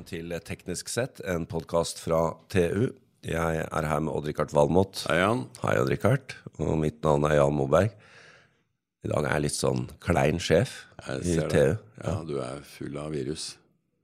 [0.00, 2.90] velkommen til Teknisk sett, en podkast fra TU.
[3.26, 5.02] Jeg er her med Odd-Rikard Valmot.
[5.10, 5.42] Hei, Jan.
[5.62, 6.32] Hei, Odd-Rikard.
[6.60, 7.90] Og mitt navn er Jan Moberg.
[9.04, 10.86] I dag er jeg litt sånn klein sjef
[11.20, 11.48] i TU.
[11.52, 11.66] det.
[12.04, 13.56] Ja, du er full av virus.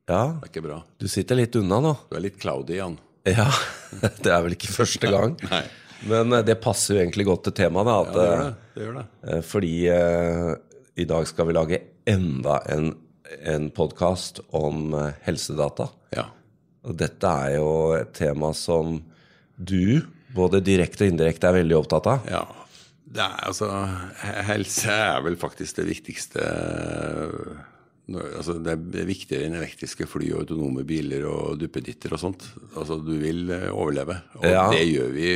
[0.09, 0.82] Ja, Det er ikke bra.
[1.00, 1.95] du sitter litt unna nå.
[2.10, 2.98] Du er litt cloudy, Jan.
[3.26, 3.48] Ja,
[4.22, 5.36] det er vel ikke første gang.
[5.50, 5.64] Nei.
[6.06, 7.88] Men eh, det passer jo egentlig godt til temaet.
[7.88, 8.54] da, Ja, det gjør det.
[8.76, 9.06] det, gjør det.
[9.32, 10.54] eh, Fordi eh,
[11.00, 12.93] i dag skal vi lage enda en,
[13.43, 15.89] en podkast om eh, helsedata.
[16.16, 16.29] Ja.
[16.86, 19.00] Og dette er jo et tema som
[19.57, 20.02] du,
[20.36, 22.30] både direkte og indirekte, er veldig opptatt av.
[22.30, 22.44] ja.
[23.07, 23.68] Det er altså
[24.49, 26.43] Helse er vel faktisk det viktigste
[28.08, 28.70] altså Det
[29.00, 32.44] er viktigere enn elektriske fly og autonome biler og duppeditter og sånt.
[32.78, 34.14] Altså Du vil eh, overleve.
[34.38, 34.69] Og Ja.
[34.70, 35.27] det gjør vi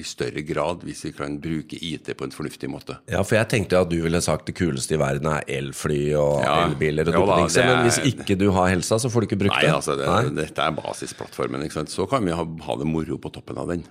[0.00, 2.96] i større grad hvis vi kan bruke IT på en fornuftig måte.
[3.12, 6.40] Ja, for jeg tenkte at du ville sagt det kuleste i verden er elfly og
[6.44, 6.66] Ja.
[6.68, 9.56] elbiler og duppedingser, er- men hvis ikke du har helsa, så får du ikke brukt
[9.60, 9.74] Nei, det.
[9.74, 10.42] altså det, Nei.
[10.44, 11.68] Dette er basisplattformen.
[11.88, 13.84] Så kan vi ha, ha det moro på toppen av den.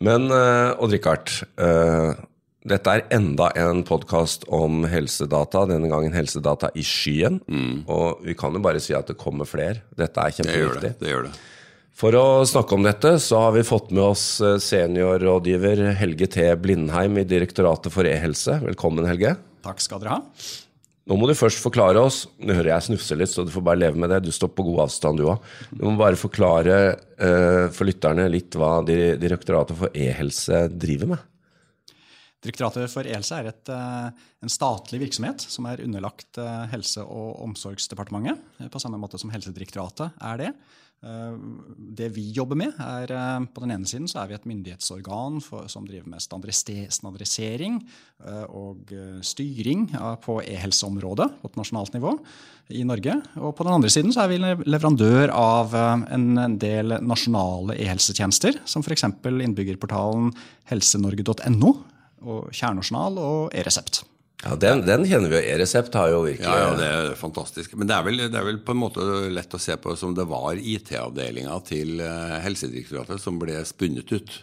[0.00, 2.14] Men uh, Odd-Rikard, eh,
[2.68, 7.38] dette er enda en podkast om helsedata, denne gangen helsedata i skyen.
[7.88, 9.80] Og vi kan jo bare si at det kommer flere.
[9.96, 10.36] Dette er Mm.
[10.40, 10.82] Kjempeviktig.
[10.82, 10.98] det.
[11.00, 11.32] det, gjør det.
[12.00, 16.44] For å snakke om dette, så har vi fått med oss eh, seniorrådgiver Helge T.
[16.56, 18.60] Blindheim i Direktoratet for e-helse.
[18.64, 19.36] Velkommen, Helge.
[19.64, 20.20] Takk skal dere ha.
[21.10, 23.80] Nå må du først forklare oss Nå hører jeg snufse litt, så du får bare
[23.82, 24.20] leve med det.
[24.28, 25.40] Du står på god avstand, du òg.
[25.72, 26.76] Du må bare forklare
[27.18, 31.26] eh, for lytterne litt hva Direktoratet for e-helse driver med.
[32.40, 37.42] Direktoratet for e-helse er et, eh, en statlig virksomhet som er underlagt eh, Helse- og
[37.44, 40.54] omsorgsdepartementet, eh, på samme måte som Helsedirektoratet er det.
[41.00, 43.08] Det vi jobber med, er
[43.54, 47.78] på den ene siden så er vi et myndighetsorgan for, som driver med standardisering
[48.52, 48.92] og
[49.24, 49.86] styring
[50.20, 52.12] på e-helseområdet på et nasjonalt nivå
[52.76, 53.16] i Norge.
[53.40, 58.84] Og på den andre siden så er vi leverandør av en del nasjonale e-helsetjenester, som
[58.84, 59.08] f.eks.
[59.24, 60.34] innbyggerportalen
[60.68, 61.72] helsenorge.no,
[62.22, 64.02] og Kjernejournal og e-resept.
[64.40, 65.46] Ja, Den, den kjenner vi jo.
[65.52, 67.74] E-resept har jo virkelig Ja, ja, det er fantastisk.
[67.76, 70.14] Men det er, vel, det er vel på en måte lett å se på som
[70.16, 74.38] det var IT-avdelinga til eh, Helsedirektoratet som ble spunnet ut.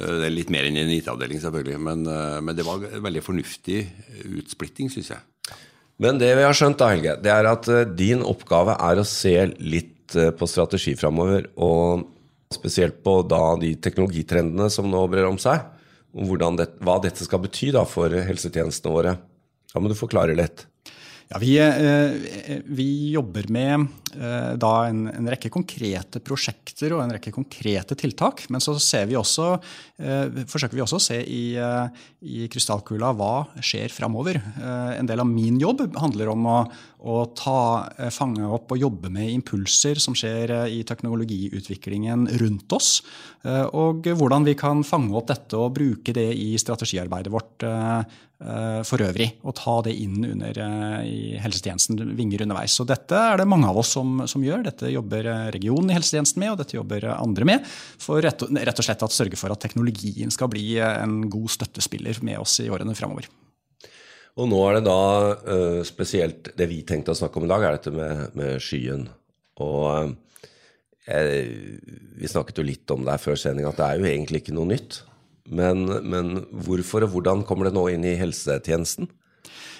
[0.00, 3.06] Eh, Det er litt mer enn en IT-avdeling, selvfølgelig, men, eh, men det var en
[3.06, 3.84] veldig fornuftig
[4.40, 5.22] utsplitting, syns jeg.
[6.02, 9.36] Men det vi har skjønt, da, Helge, det er at din oppgave er å se
[9.62, 12.02] litt på strategi framover, og
[12.54, 15.62] spesielt på da de teknologitrendene som nå brer om seg,
[16.14, 19.16] hvordan det, hva dette skal bety da for helsetjenestene våre.
[19.72, 20.68] Da må du forklare litt.
[21.28, 27.14] Ja, vi, eh, vi jobber med eh, da en, en rekke konkrete prosjekter og en
[27.16, 28.44] rekke konkrete tiltak.
[28.52, 28.76] Men så
[29.08, 29.54] vi også,
[29.98, 31.88] eh, forsøker vi også å se i, eh,
[32.22, 34.36] i krystallkula hva skjer framover.
[34.36, 36.58] Eh, en del av min jobb handler om å,
[37.00, 42.76] å ta, eh, fange opp og jobbe med impulser som skjer eh, i teknologiutviklingen rundt
[42.76, 43.00] oss.
[43.44, 48.04] eh, Og hvordan vi kan fange opp dette og bruke det i strategiarbeidet vårt eh,
[48.04, 48.22] eh,
[48.84, 49.30] for øvrig.
[49.44, 52.74] Og ta det inn under eh, i helsetjenesten vinger underveis.
[52.76, 54.64] Så dette er det mange av oss som, som gjør.
[54.66, 57.70] Dette jobber eh, regionen i helsetjenesten med, og dette jobber eh, andre med.
[58.02, 61.22] For rett og, rett og slett å sørge for at teknologien skal bli eh, en
[61.32, 63.30] god støttespiller med oss i årene framover.
[64.34, 65.00] Og nå er det da
[65.54, 69.08] eh, spesielt det vi tenkte å snakke om i dag, er dette med, med skyen.
[69.62, 70.14] Og
[71.06, 71.48] jeg,
[72.18, 74.56] vi snakket jo litt om det her før sending, at det er jo egentlig ikke
[74.56, 75.04] noe nytt.
[75.52, 79.10] Men, men hvorfor og hvordan kommer det nå inn i helsetjenesten?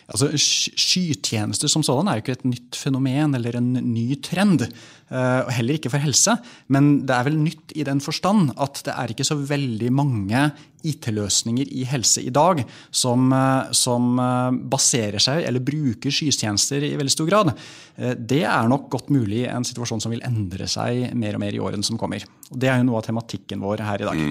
[0.04, 4.60] Altså, sky- Skytjenester som sådan er jo ikke et nytt fenomen eller en ny trend.
[5.08, 6.34] eh, og Heller ikke for helse.
[6.68, 10.42] Men det er vel nytt i den forstand at det er ikke så veldig mange
[10.84, 12.60] IT-løsninger i helse i dag
[12.92, 17.54] som, eh, som eh, baserer seg eller bruker skytjenester i veldig stor grad.
[18.20, 21.62] Det er nok godt mulig en situasjon som vil endre seg mer og mer i
[21.64, 22.28] årene som kommer.
[22.52, 24.22] Og Det er jo noe av tematikken vår her i dag.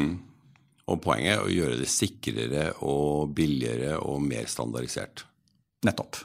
[0.92, 5.24] Og poenget er å gjøre det sikrere og billigere og mer standardisert.
[5.88, 6.20] Nettopp.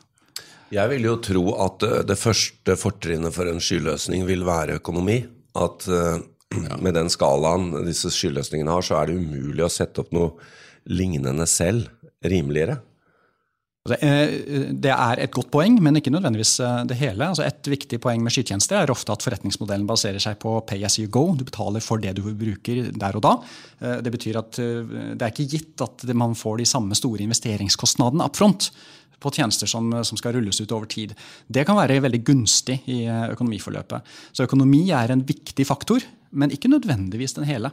[0.74, 5.22] Jeg vil jo tro at eh, det første fortrinnet for en skyløsning vil være økonomi.
[5.58, 6.18] At eh,
[6.82, 10.34] med den skalaen disse skyløsningene har, så er det umulig å sette opp noe
[10.88, 11.88] lignende selv
[12.24, 12.78] rimeligere.
[13.88, 17.30] Det eh, det er et godt poeng, men ikke nødvendigvis eh, det hele.
[17.30, 20.98] Altså et viktig poeng med skytjenester er ofte at forretningsmodellen baserer seg på pay as
[21.00, 21.26] you go.
[21.38, 23.34] Du betaler for det du bruker der og da.
[23.80, 28.24] Eh, Det betyr at det er ikke gitt at man får de samme store investeringskostnadene
[28.24, 28.70] up front
[29.18, 31.14] på tjenester som, som skal rulles ut over tid.
[31.46, 34.06] Det kan være veldig gunstig i økonomiforløpet.
[34.32, 37.72] Så økonomi er en viktig faktor, men ikke nødvendigvis den hele.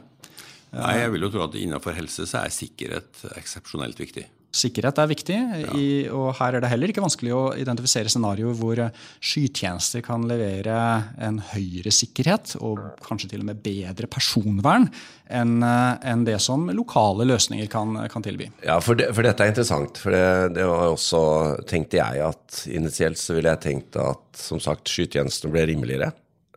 [0.74, 4.26] Nei, jeg vil jo tro at innenfor helse så er sikkerhet eksepsjonelt viktig.
[4.56, 5.36] Sikkerhet er viktig,
[5.76, 8.80] i, og her er det heller ikke vanskelig å identifisere scenarioer hvor
[9.20, 10.76] skytjenester kan levere
[11.22, 14.88] en høyere sikkerhet og kanskje til og med bedre personvern
[15.26, 18.48] enn en det som lokale løsninger kan, kan tilby.
[18.64, 20.00] Ja, for, det, for, dette er interessant.
[20.00, 21.22] For det, det, var også,
[21.68, 26.12] tenkte jeg at initielt så ville jeg tenkt at som sagt skytjenestene ble rimeligere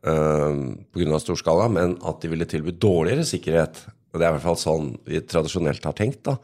[0.07, 1.21] uh, pga.
[1.21, 3.83] storskala, men at de ville tilby dårligere sikkerhet.
[4.09, 6.23] Og det er i hvert fall sånn vi tradisjonelt har tenkt.
[6.29, 6.37] da.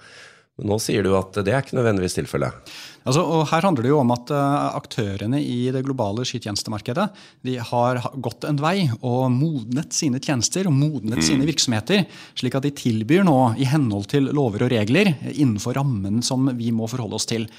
[0.56, 2.72] Men nå sier du at det er ikke nødvendigvis tilfellet.
[3.06, 3.22] Altså,
[3.52, 7.10] her handler det jo om at uh, aktørene i det globale skitjenestemarkedet
[7.46, 11.26] de har gått en vei og modnet sine tjenester og modnet mm.
[11.28, 12.06] sine virksomheter,
[12.40, 16.72] slik at de tilbyr nå i henhold til lover og regler innenfor rammen som vi
[16.74, 17.50] må forholde oss til.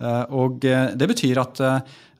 [0.00, 1.60] Uh, og Det betyr at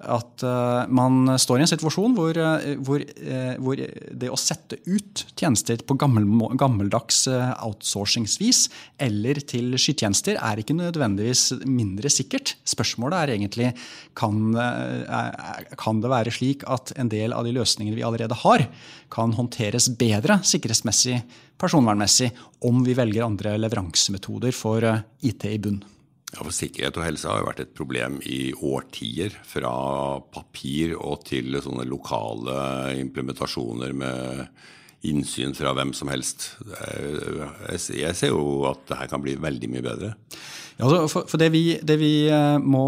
[0.05, 4.77] at uh, man står i en situasjon hvor, uh, hvor, uh, hvor, det å sette
[4.85, 6.27] ut tjenester på gammel,
[6.61, 8.67] gammeldags outsourcingsvis
[9.07, 12.55] eller til skytjenester er ikke nødvendigvis mindre sikkert.
[12.69, 13.73] Spørsmålet er egentlig
[14.17, 14.53] kan,
[15.81, 18.67] kan det være slik at en del av de løsningene vi allerede har,
[19.13, 21.21] kan håndteres bedre sikkerhetsmessig,
[21.61, 22.33] personvernmessig,
[22.69, 24.85] om vi velger andre leveransemetoder for
[25.25, 25.85] IT i bunn.
[26.35, 29.37] Ja, for Sikkerhet og helse har jo vært et problem i årtier.
[29.47, 29.73] Fra
[30.35, 32.57] papir og til sånne lokale
[32.99, 34.47] implementasjoner med
[35.07, 36.49] innsyn fra hvem som helst.
[37.71, 40.15] Jeg ser jo at det her kan bli veldig mye bedre.
[40.77, 42.85] Ja, altså, for, for det, vi, det, vi, eh, må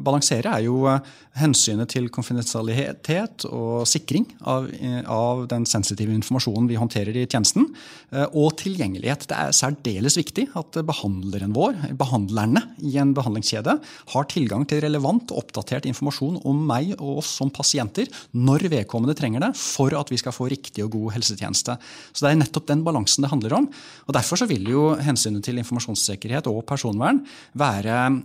[0.00, 1.02] balansere, er jo eh,
[1.42, 7.68] hensynet til konfidensialitet og sikring av, eh, av, den sensitive informasjonen vi håndterer i tjenesten.
[8.12, 9.24] Og tilgjengelighet.
[9.28, 13.74] Det er særdeles viktig at behandleren vår, behandlerne i en behandlingskjede,
[14.12, 19.16] har tilgang til relevant og oppdatert informasjon om meg og oss som pasienter når vedkommende
[19.16, 21.78] trenger det, for at vi skal få riktig og god helsetjeneste.
[22.12, 23.70] Så Det er nettopp den balansen det handler om.
[24.06, 27.24] Og Derfor så vil jo hensynet til informasjonssikkerhet og personvern personvern
[27.58, 28.22] være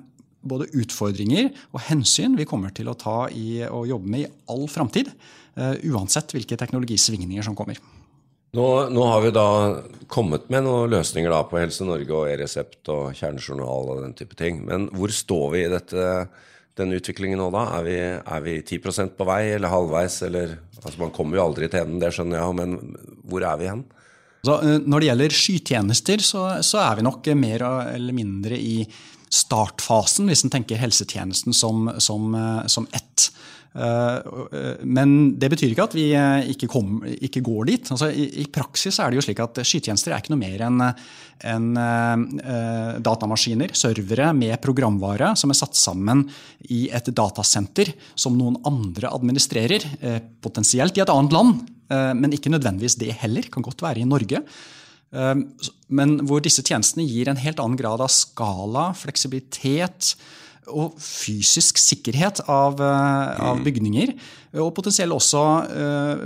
[0.48, 4.68] både utfordringer og hensyn vi kommer til å ta i og jobbe med i all
[4.70, 5.12] framtid.
[5.58, 7.80] Uh, uansett hvilke teknologisvingninger som kommer.
[8.56, 9.48] Nå, nå, har vi da
[10.08, 14.62] kommet med noen løsninger på Helse Norge og e-resept og kjernejournal og den type ting.
[14.66, 16.06] Men hvor står vi i dette,
[16.78, 17.66] denne utviklingen nå, da?
[17.80, 20.22] Er vi, er vi 10% på vei, eller halvveis?
[20.30, 23.70] Eller, altså man kommer jo aldri til enden, det skjønner jeg, men hvor er vi
[23.74, 23.84] hen?
[24.48, 27.68] Så, eh, når det gjelder skytjenester, så, så, er vi nok mer
[27.98, 28.80] eller mindre i
[29.28, 33.28] startfasen, hvis en tenker helsetjenesten som, som, eh, som ett.
[33.76, 36.06] Eh, men det betyr ikke at vi
[36.54, 37.92] ikke, kom, ikke går dit.
[37.94, 40.86] Altså, i, i, praksis er det jo slik at skytjenester er ikke noe mer enn
[40.88, 46.24] en, uh, datamaskiner, servere med programvare som er satt sammen
[46.74, 51.62] i et datasenter som noen andre administrerer, uh, potensielt i et annet land,
[51.94, 53.52] uh, men ikke nødvendigvis det heller.
[53.54, 54.42] Kan godt være i Norge.
[55.16, 55.36] Eh,
[55.88, 60.16] men hvor disse tjenestene gir en helt annen grad av skala, fleksibilitet
[60.68, 63.64] og fysisk sikkerhet av, eh, av mm.
[63.68, 64.10] bygninger.
[64.64, 65.42] Og potensielt også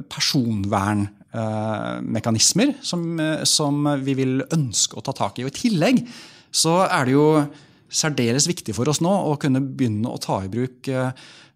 [0.08, 5.44] personvernmekanismer som, som vi vil ønske å ta tak i.
[5.44, 6.08] Og I tillegg
[6.54, 7.48] så er det jo
[7.92, 10.90] særdeles viktig for oss nå å kunne begynne å ta i bruk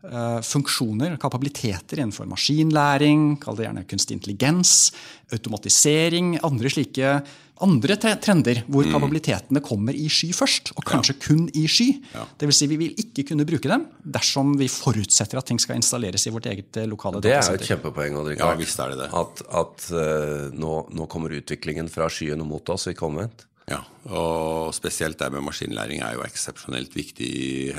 [0.06, 4.92] Eh, funksjoner, kapabiliteter innenfor maskinlæring, kall det gjerne kunstig intelligens,
[5.34, 7.14] automatisering, andre slike
[7.64, 8.92] andre trender hvor mm.
[8.92, 11.22] kapabilitetene kommer i sky først, og kanskje ja.
[11.24, 11.88] kun i sky.
[12.12, 12.26] Ja.
[12.42, 12.60] Dvs.
[12.60, 16.34] Si vi vil ikke kunne bruke dem dersom vi forutsetter at ting skal installeres i
[16.36, 17.24] vårt eget eh, lokale.
[17.24, 18.20] Det er jo et kjempepoeng.
[18.22, 19.10] Adrik, Ja, visst er det det.
[19.16, 23.48] At, at uh, nå, nå, kommer utviklingen fra skyen og mot oss, ikke omvendt.
[23.66, 23.80] Ja,
[24.14, 27.74] og spesielt det med maskinlæring er jo eksepsjonelt viktig.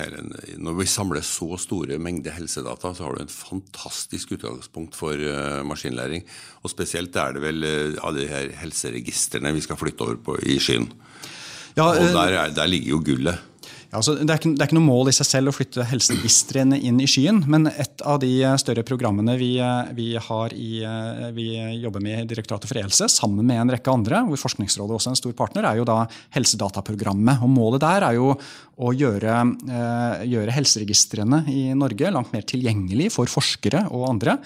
[0.59, 5.63] Når vi samler så store mengder helsedata, så har du en fantastisk utgangspunkt for eh,
[5.63, 6.27] maskinlæring.
[6.67, 10.35] Og spesielt er det vel eh, alle de her helseregistrene vi skal flytte over på
[10.43, 10.91] i skyen.
[11.77, 13.39] Ja, og der, er, der ligger jo gullet.
[13.95, 16.79] Altså, det, er ikke, det, er ikke, noe mål i seg selv å flytte helseregistrene
[16.89, 21.29] inn i skyen, men et av de eh, større programmene vi, eh, vi, i, eh,
[21.37, 21.47] vi
[21.85, 25.15] jobber med i Direktoratet for e-helse, sammen med en rekke andre, hvor Forskningsrådet også er
[25.15, 26.01] en stor partner, er jo da
[26.35, 27.45] Helsedataprogrammet.
[27.47, 28.33] Og Målet der er jo
[28.77, 29.39] å gjøre,
[30.29, 34.37] gjøre helseregistrene i Norge langt mer tilgjengelig for forskere og andre.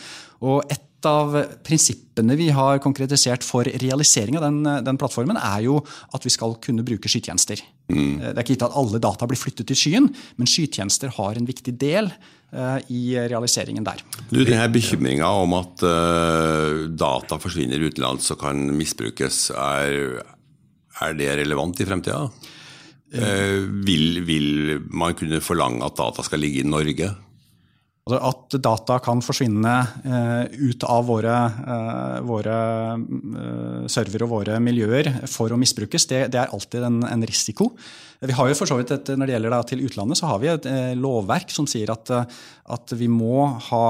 [0.47, 5.79] Og et av prinsippene vi har konkretisert for realisering av den, den, plattformen, er jo
[6.15, 7.63] at vi skal kunne bruke skytjenester.
[7.93, 8.19] Mm.
[8.21, 11.49] Det er ikke gitt at alle data blir flyttet til skyen, men skytjenester har en
[11.49, 14.03] viktig del uh, i realiseringen der.
[14.29, 20.21] Du, denne Bekymringa om at uh, data forsvinner utenlands og kan misbrukes, er,
[21.01, 22.27] er det relevant i fremtida?
[23.11, 27.11] Uh, vil, vil man kunne forlange at data skal ligge i Norge?
[28.09, 29.73] Altså at data kan forsvinne
[30.09, 32.57] uh, ut av våre, uh, våre
[32.97, 37.69] uh, servere og våre miljøer for å misbrukes, det, det er alltid en, en, risiko.
[38.25, 40.41] Vi har jo for så vidt et, Når det gjelder da, til utlandet, så har
[40.41, 40.67] vi et
[40.97, 43.87] lovverk som sier at, at vi må ha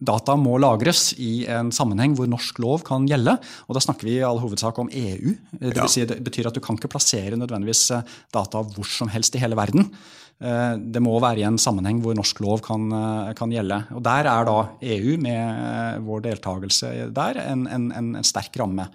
[0.00, 3.36] Data må lagres i en sammenheng hvor norsk lov kan gjelde.
[3.68, 5.36] og Da snakker vi i all hovedsak om EU.
[5.58, 5.90] Det, ja.
[5.92, 7.84] si, det betyr at du kan ikke plassere nødvendigvis
[8.32, 9.90] data hvor som helst i hele verden.
[10.42, 13.78] Eh, det må være i en sammenheng hvor norsk lov kan, eh, kan, gjelde.
[13.94, 18.88] Og Der er da EU, med eh, vår deltakelse der, en, en, en sterk ramme.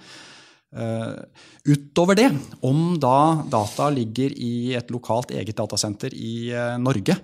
[1.64, 2.28] Utover det,
[2.68, 7.16] om da data ligger i et lokalt eget datasenter i Norge,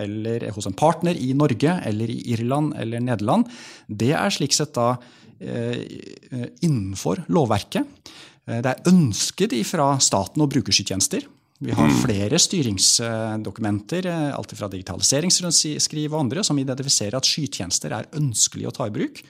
[0.00, 3.52] eller hos en partner i Norge, eller i Irland eller Nederland,
[3.86, 4.96] det er slik sett da
[5.38, 8.10] innenfor lovverket.
[8.48, 11.28] Det er ønsket fra staten å bruke skytjenester.
[11.60, 18.08] Vi har flere styringsdokumenter, eh, alt fra digitaliseringsskriv og andre, som identifiserer at skytjenester er
[18.16, 19.20] ønskelig å ta i bruk.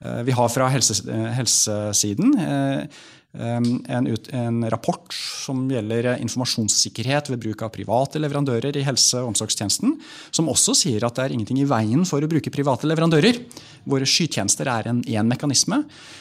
[0.00, 2.32] Eh, vi har fra eh, helsesiden
[3.32, 9.30] en, ut, en, rapport som gjelder informasjonssikkerhet ved bruk av private leverandører i helse- og
[9.30, 9.92] omsorgstjenesten,
[10.34, 13.38] som også sier at det er ingenting i veien for å bruke private leverandører.
[13.90, 15.78] Våre skytjenester er en én mekanisme.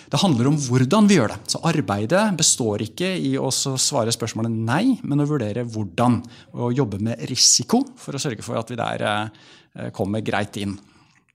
[0.10, 1.40] Det handler om hvordan vi gjør det.
[1.50, 6.22] Så arbeidet består ikke i å svare spørsmålet nei, men å vurdere hvordan.
[6.62, 10.78] Og jobbe med risiko for å sørge for at vi der eh, kommer greit inn.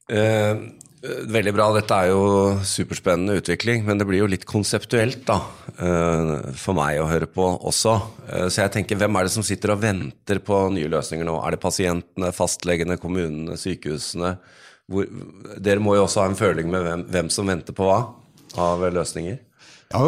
[0.06, 0.70] Uh
[1.04, 1.66] Veldig bra.
[1.74, 2.20] Dette er jo
[2.64, 5.36] superspennende utvikling, men det blir jo litt konseptuelt da,
[5.76, 7.94] eh, for meg å høre på også.
[8.24, 11.34] Eh, så jeg tenker, hvem er det som sitter og venter på nye løsninger nå?
[11.44, 14.38] Er det pasientene, fastlegene, kommunene, sykehusene?
[14.88, 15.04] Hvor,
[15.60, 18.00] dere må jo også ha en føling med hvem, hvem som venter på hva
[18.56, 19.36] av løsninger?
[19.92, 20.00] Ja,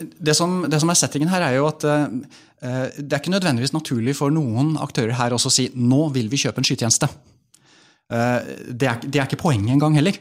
[0.00, 4.16] det som, det som, er settingen her, er jo at det er ikke nødvendigvis naturlig
[4.16, 7.06] for noen aktører her også å si nå vil vi kjøpe en skytjeneste.
[8.08, 10.16] Det, er, det er ikke poenget engang heller.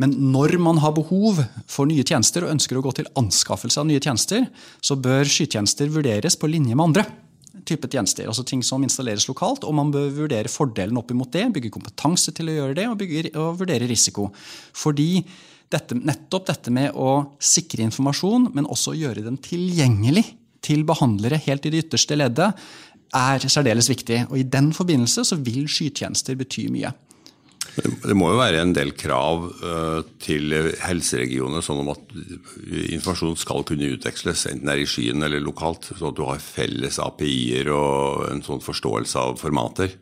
[0.00, 1.38] Men når man har behov
[1.70, 4.48] for nye tjenester og ønsker å gå til anskaffelse av nye tjenester,
[4.82, 7.04] så bør skytjenester vurderes på linje med andre
[7.64, 8.26] type tjenester.
[8.26, 9.64] altså Ting som installeres lokalt.
[9.64, 12.96] Og man bør vurdere fordelen opp imot det, bygge kompetanse til å gjøre det og,
[13.00, 14.28] bygge, og vurdere risiko.
[14.76, 15.22] Fordi
[15.72, 20.26] dette, nettopp dette med å sikre informasjon, men også gjøre den tilgjengelig
[20.64, 22.66] til behandlere helt i det ytterste leddet,
[23.14, 24.24] er særdeles viktig.
[24.30, 26.90] Og I den forbindelse så vil skytjenester bety mye.
[27.74, 30.52] Det må jo være en del krav uh, til
[30.84, 32.14] helseregionene sånn om at
[32.94, 36.42] informasjon skal kunne utveksles, enten det er i skyen eller lokalt, så at du har
[36.42, 39.96] felles API-er og en sånn forståelse av formater.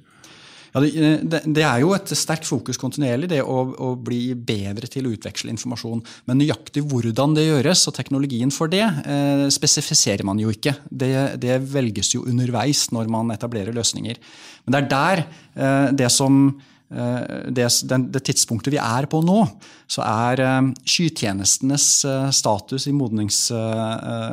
[0.72, 5.04] Ja, det, det, er jo et sterkt fokus kontinuerlig, det å, å, bli bedre til
[5.04, 6.00] å utveksle informasjon.
[6.28, 10.72] Men nøyaktig hvordan det gjøres, og teknologien for det, eh, spesifiserer man jo ikke.
[10.88, 11.12] Det,
[11.44, 14.20] det, velges jo underveis når man etablerer løsninger.
[14.64, 17.66] Men det er der eh, det som Eh, det,
[18.12, 19.38] det, tidspunktet vi er på nå,
[19.90, 23.44] så er eh, skytjenestenes eh, status i modnings,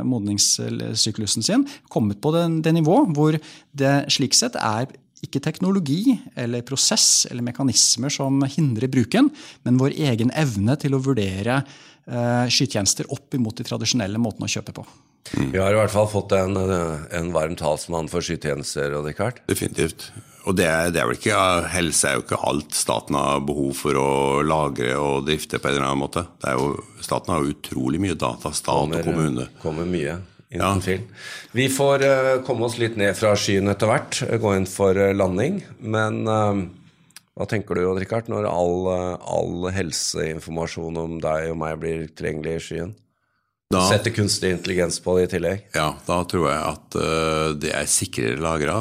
[0.08, 3.38] modningssyklusen sin kommet på det, det nivå hvor
[3.72, 4.90] det slik sett er
[5.24, 9.28] ikke teknologi eller prosess eller mekanismer som hindrer bruken,
[9.68, 11.60] men vår egen evne til å vurdere
[12.50, 14.86] skytjenester opp imot de tradisjonelle måtene å kjøpe på.
[15.36, 18.96] Vi har i hvert fall fått en, en varm talsmann for skytjenester.
[19.06, 19.44] Richard.
[19.52, 20.08] Definitivt.
[20.48, 21.38] Og det er, det er, vel ikke,
[21.74, 24.10] Helse er jo ikke alt staten har behov for å
[24.46, 26.24] lagre og drifte på en eller annen måte.
[26.46, 26.72] Jo,
[27.04, 29.48] staten har jo utrolig mye data, stat kommer, og kommune.
[29.64, 30.20] kommer mye.
[30.50, 30.72] Ja.
[31.54, 35.12] Vi får uh, komme oss litt ned fra skyen etter hvert, gå inn for uh,
[35.14, 35.60] landing.
[35.78, 36.64] Men uh,
[37.38, 42.66] hva tenker du Richard, når all, all helseinformasjon om deg og meg blir tilgjengelig i
[42.66, 42.96] skyen?
[43.70, 45.68] Da, Setter kunstig intelligens på det i tillegg?
[45.78, 46.96] Ja, da tror jeg at
[47.62, 48.80] det er sikrere lagra.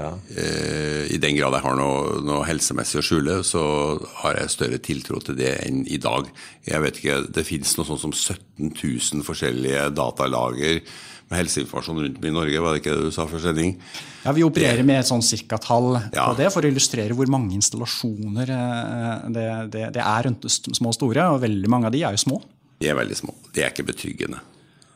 [0.00, 0.10] Ja.
[0.32, 3.62] Eh, I den grad jeg har noe, noe, helsemessig å skjule, så
[4.22, 6.30] har jeg større tiltro til det enn i dag.
[6.66, 10.80] Jeg vet ikke, Det finnes noe sånt som 17 000 forskjellige datalager
[11.30, 13.76] med helseinformasjon rundt i Norge, var det ikke det du sa før sending?
[14.24, 16.26] Ja, Vi opererer med et sånn cirka-tall ja.
[16.26, 20.90] på det for å illustrere hvor mange installasjoner eh, det, det, det er rundt små
[20.90, 21.28] og store.
[21.36, 22.40] Og veldig mange av de er jo små.
[22.82, 23.36] De er veldig små.
[23.54, 24.42] De er ikke betryggende.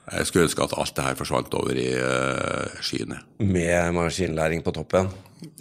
[0.04, 3.22] Jeg skulle ønske at alt det her forsvant over i uh, skyene.
[3.40, 5.08] Med maskinlæring på toppen?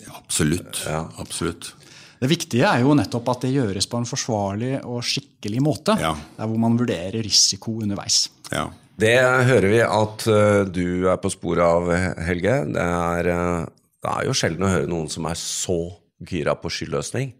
[0.04, 0.84] Ja, absolutt.
[0.88, 1.06] Ja.
[1.22, 1.72] absolutt.
[2.20, 5.96] Det viktige er jo nettopp at det gjøres på en forsvarlig og skikkelig måte.
[6.00, 6.14] Ja.
[6.38, 8.26] Der hvor man vurderer risiko underveis.
[8.52, 8.68] Ja.
[9.00, 9.16] Det
[9.48, 11.90] hører vi at uh, du er på sporet av,
[12.28, 12.60] Helge.
[12.76, 13.66] Det er, uh,
[14.04, 15.80] det er, jo sjelden å høre noen som er så
[16.24, 17.32] gira på skyløsning.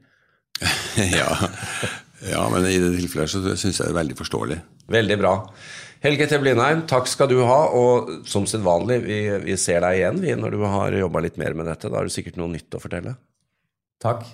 [1.20, 1.30] ja.
[2.32, 4.60] ja, men i det tilfellet så syns jeg det er veldig forståelig.
[4.94, 5.38] Veldig bra.
[6.04, 6.38] Helge T.
[6.42, 7.60] Blindheim, takk skal du ha.
[7.80, 11.56] Og som sedvanlig, vi, vi ser deg igjen vi, når du har jobba litt mer
[11.56, 11.88] med dette.
[11.88, 13.16] Da har du sikkert noe nytt å fortelle.
[14.04, 14.26] Takk.